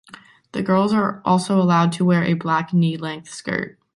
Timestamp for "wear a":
2.05-2.33